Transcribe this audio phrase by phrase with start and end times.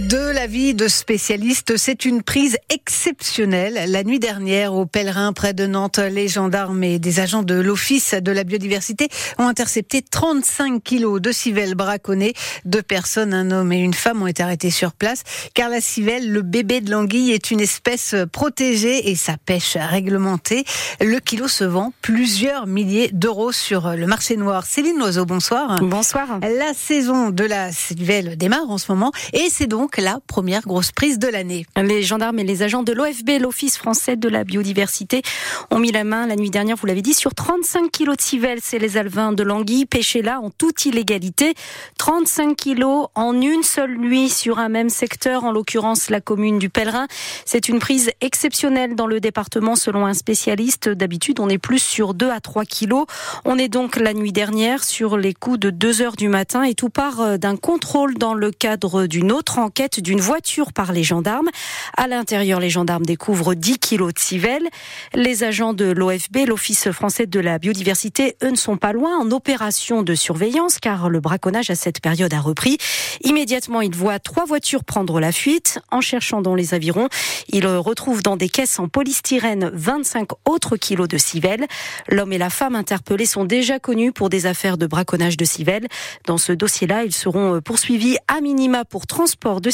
[0.00, 3.90] De la vie de spécialiste, c'est une prise exceptionnelle.
[3.90, 8.14] La nuit dernière, au pèlerin près de Nantes, les gendarmes et des agents de l'Office
[8.14, 12.32] de la biodiversité ont intercepté 35 kilos de civelle braconnée.
[12.64, 16.30] Deux personnes, un homme et une femme, ont été arrêtés sur place, car la civelle,
[16.30, 20.64] le bébé de l'anguille, est une espèce protégée et sa pêche réglementée.
[21.00, 24.64] Le kilo se vend plusieurs milliers d'euros sur le marché noir.
[24.64, 25.80] Céline Loiseau, bonsoir.
[25.82, 26.38] Bonsoir.
[26.40, 30.92] La saison de la civelle démarre en ce moment et c'est donc la première grosse
[30.92, 31.66] prise de l'année.
[31.76, 35.22] Les gendarmes et les agents de l'OFB, l'Office français de la biodiversité,
[35.70, 38.58] ont mis la main la nuit dernière, vous l'avez dit, sur 35 kilos de civelle.
[38.62, 41.54] C'est les alvins de Languille, pêchés là en toute illégalité.
[41.98, 46.68] 35 kilos en une seule nuit sur un même secteur, en l'occurrence la commune du
[46.68, 47.06] Pèlerin.
[47.44, 50.88] C'est une prise exceptionnelle dans le département selon un spécialiste.
[50.88, 53.06] D'habitude, on est plus sur 2 à 3 kilos.
[53.44, 56.74] On est donc la nuit dernière sur les coups de 2 heures du matin et
[56.74, 61.04] tout part euh, d'un contrôle dans le cadre d'une autre enquête d'une voiture par les
[61.04, 61.48] gendarmes.
[61.96, 64.66] À l'intérieur, les gendarmes découvrent 10 kilos de civelle.
[65.14, 69.30] Les agents de l'OFB, l'Office français de la biodiversité, eux ne sont pas loin en
[69.30, 72.76] opération de surveillance car le braconnage à cette période a repris.
[73.22, 75.78] Immédiatement, ils voient trois voitures prendre la fuite.
[75.92, 77.08] En cherchant dans les avirons,
[77.48, 81.66] ils retrouvent dans des caisses en polystyrène 25 autres kilos de civelle.
[82.08, 85.86] L'homme et la femme interpellés sont déjà connus pour des affaires de braconnage de civelle.
[86.26, 89.70] Dans ce dossier-là, ils seront poursuivis à minima pour transport de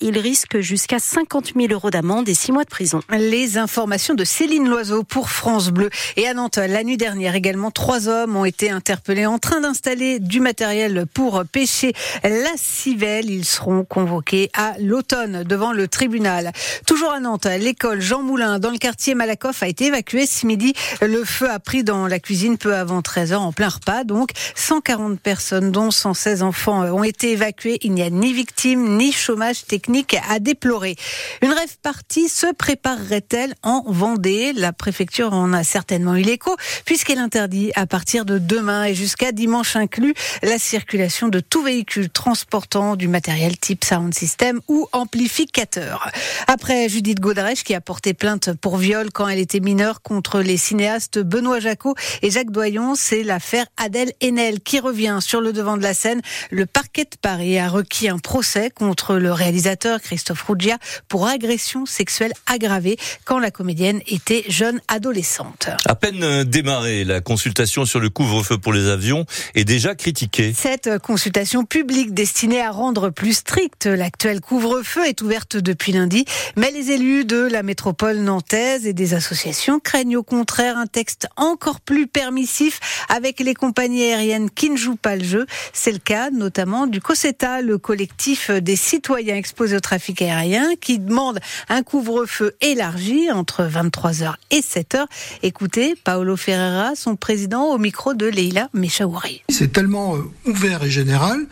[0.00, 3.00] Ils risquent jusqu'à 50 000 euros d'amende et 6 mois de prison.
[3.10, 5.90] Les informations de Céline Loiseau pour France Bleu.
[6.16, 10.20] Et à Nantes, la nuit dernière également, trois hommes ont été interpellés en train d'installer
[10.20, 13.30] du matériel pour pêcher la civelle.
[13.30, 16.52] Ils seront convoqués à l'automne devant le tribunal.
[16.86, 20.72] Toujours à Nantes, l'école Jean Moulin dans le quartier Malakoff a été évacuée ce midi.
[21.02, 24.04] Le feu a pris dans la cuisine peu avant 13 h en plein repas.
[24.04, 27.78] Donc 140 personnes, dont 116 enfants, ont été évacués.
[27.82, 30.96] Il n'y a ni victimes ni chômage technique à déplorer.
[31.42, 34.52] Une rêve partie se préparerait-elle en Vendée?
[34.52, 39.32] La préfecture en a certainement eu l'écho puisqu'elle interdit à partir de demain et jusqu'à
[39.32, 46.10] dimanche inclus la circulation de tout véhicule transportant du matériel type sound system ou amplificateur.
[46.46, 50.56] Après Judith Godrèche qui a porté plainte pour viol quand elle était mineure contre les
[50.56, 55.76] cinéastes Benoît Jacot et Jacques Doyon, c'est l'affaire Adèle Haenel qui revient sur le devant
[55.76, 56.20] de la scène.
[56.50, 60.76] Le parquet de Paris a requis un procès contre le réalisateur Christophe Ruggia
[61.08, 65.70] pour agression sexuelle aggravée quand la comédienne était jeune adolescente.
[65.86, 70.52] À peine démarrée, la consultation sur le couvre-feu pour les avions est déjà critiquée.
[70.54, 76.26] Cette consultation publique destinée à rendre plus strict l'actuel couvre-feu est ouverte depuis lundi,
[76.56, 81.26] mais les élus de la métropole nantaise et des associations craignent au contraire un texte
[81.36, 85.46] encore plus permissif avec les compagnies aériennes qui ne jouent pas le jeu.
[85.72, 90.98] C'est le cas notamment du COSETA, le collectif des citoyens exposés au trafic aérien, qui
[90.98, 95.06] demande un couvre-feu élargi entre 23h et 7h.
[95.42, 99.42] Écoutez Paolo Ferreira, son président, au micro de Leila Mechaouri.
[99.48, 101.46] C'est tellement ouvert et général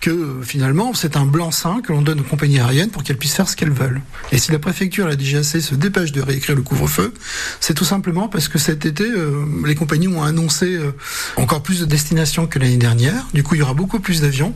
[0.00, 3.48] que finalement c'est un blanc-seing que l'on donne aux compagnies aériennes pour qu'elles puissent faire
[3.48, 4.02] ce qu'elles veulent.
[4.32, 7.14] Et si la préfecture, la DGAC se dépêche de réécrire le couvre-feu,
[7.60, 10.92] c'est tout simplement parce que cet été, euh, les compagnies ont annoncé euh,
[11.36, 13.28] encore plus de destinations que l'année dernière.
[13.32, 14.54] Du coup, il y aura beaucoup plus d'avions,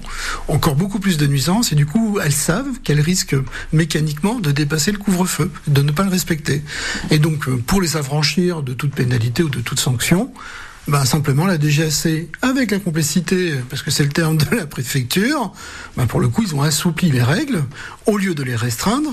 [0.49, 3.37] encore beaucoup plus de nuisances, et du coup, elles savent qu'elles risquent
[3.73, 6.63] mécaniquement de dépasser le couvre-feu, de ne pas le respecter.
[7.11, 10.33] Et donc, euh, pour les affranchir de toute pénalité ou de toute sanction,
[10.89, 15.53] ben, simplement la DGAC, avec la complicité, parce que c'est le terme de la préfecture,
[15.97, 17.65] ben, pour le coup, ils ont assoupli les règles,
[18.07, 19.13] au lieu de les restreindre,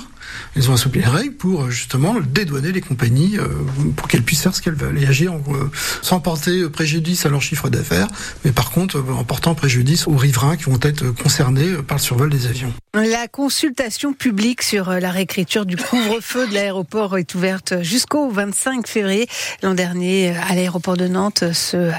[0.55, 3.47] ils ont assoupli les règles pour justement dédouaner les compagnies euh,
[3.95, 7.41] pour qu'elles puissent faire ce qu'elles veulent et agir euh, sans porter préjudice à leur
[7.41, 8.07] chiffre d'affaires,
[8.45, 12.03] mais par contre euh, en portant préjudice aux riverains qui vont être concernés par le
[12.03, 12.73] survol des avions.
[12.93, 19.27] La consultation publique sur la réécriture du couvre-feu de l'aéroport est ouverte jusqu'au 25 février.
[19.63, 21.91] L'an dernier, à l'aéroport de Nantes, ce,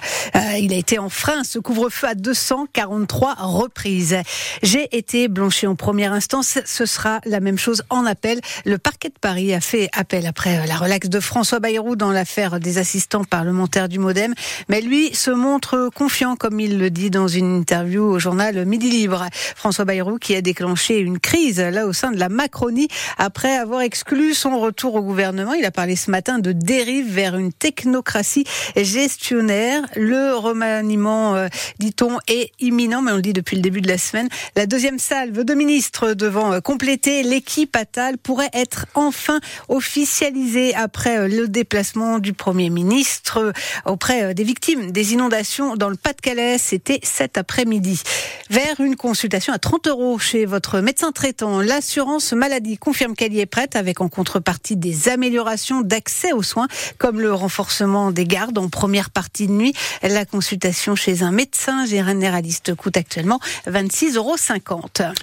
[0.59, 4.17] il a été enfreint ce couvre-feu à 243 reprises.
[4.63, 6.59] J'ai été blanchi en première instance.
[6.65, 8.41] Ce sera la même chose en appel.
[8.65, 12.61] Le parquet de Paris a fait appel après la relaxe de François Bayrou dans l'affaire
[12.61, 14.35] des assistants parlementaires du Modem.
[14.69, 18.91] Mais lui se montre confiant, comme il le dit dans une interview au journal Midi
[18.91, 19.27] Libre.
[19.57, 22.89] François Bayrou qui a déclenché une crise là au sein de la Macronie
[23.19, 25.55] après avoir exclu son retour au gouvernement.
[25.55, 28.45] Il a parlé ce matin de dérive vers une technocratie
[28.77, 29.54] gestionnaire
[29.97, 31.49] Le remaniement, euh,
[31.79, 34.29] dit-on, est imminent, mais on le dit depuis le début de la semaine.
[34.57, 41.19] La deuxième salve de ministres devant euh, compléter l'équipe Attal pourrait être enfin officialisée après
[41.19, 43.53] euh, le déplacement du Premier ministre
[43.85, 46.59] auprès des victimes des inondations dans le Pas-de-Calais.
[46.59, 48.03] C'était cet après-midi.
[48.51, 53.41] Vers une consultation à 30 euros chez votre médecin traitant, l'assurance maladie confirme qu'elle y
[53.41, 56.69] est prête avec en contrepartie des améliorations d'accès aux soins
[56.99, 59.75] comme le renforcement des gardes en première partie de nuit.
[60.03, 64.37] La consultation chez un médecin généraliste coûte actuellement 26,50 euros.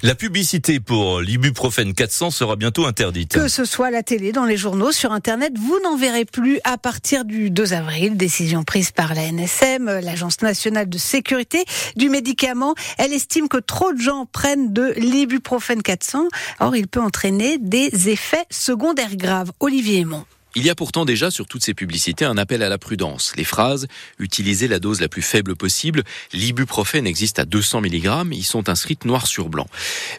[0.03, 3.33] La publicité pour l'ibuprofène 400 sera bientôt interdite.
[3.33, 6.59] Que ce soit à la télé, dans les journaux, sur Internet, vous n'en verrez plus
[6.63, 8.17] à partir du 2 avril.
[8.17, 11.63] Décision prise par la NSM, l'Agence nationale de sécurité
[11.95, 12.75] du médicament.
[12.97, 16.27] Elle estime que trop de gens prennent de l'ibuprofène 400.
[16.59, 19.51] Or, il peut entraîner des effets secondaires graves.
[19.59, 20.25] Olivier Aymon.
[20.53, 23.31] Il y a pourtant déjà sur toutes ces publicités un appel à la prudence.
[23.37, 23.87] Les phrases
[24.19, 26.03] utilisez la dose la plus faible possible,
[26.33, 29.67] l'ibuprofène existe à 200 mg, y sont inscrites noir sur blanc.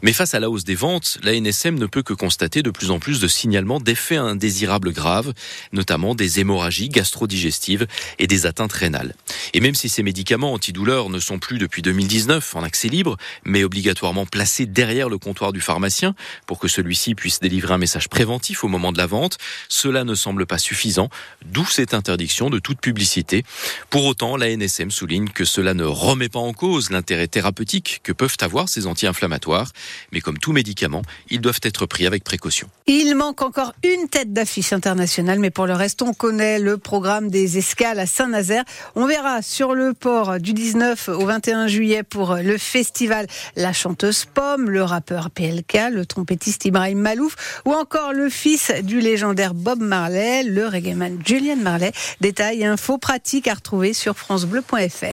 [0.03, 2.91] Mais face à la hausse des ventes, la NSM ne peut que constater de plus
[2.91, 5.35] en plus de signalements d'effets indésirables graves,
[5.73, 7.87] notamment des hémorragies gastro-digestives
[8.19, 9.15] et des atteintes rénales.
[9.53, 13.65] Et même si ces médicaments antidouleurs ne sont plus depuis 2019 en accès libre, mais
[13.65, 16.15] obligatoirement placés derrière le comptoir du pharmacien
[16.47, 19.37] pour que celui-ci puisse délivrer un message préventif au moment de la vente,
[19.69, 21.09] cela ne semble pas suffisant,
[21.45, 23.45] d'où cette interdiction de toute publicité.
[23.91, 28.13] Pour autant, la NSM souligne que cela ne remet pas en cause l'intérêt thérapeutique que
[28.13, 29.73] peuvent avoir ces anti-inflammatoires,
[30.13, 32.69] mais comme tout médicament, ils doivent être pris avec précaution.
[32.87, 37.31] Il manque encore une tête d'affiche internationale, mais pour le reste, on connaît le programme
[37.31, 38.65] des escales à Saint-Nazaire.
[38.95, 43.27] On verra sur le port du 19 au 21 juillet pour le festival
[43.57, 49.01] La chanteuse Pomme, le rappeur PLK, le trompettiste Ibrahim Malouf ou encore le fils du
[49.01, 49.81] légendaire Bob
[50.13, 51.93] Le reggaeman Julian Marley.
[52.21, 55.07] Détails et infos pratiques à retrouver sur francebleu.fr.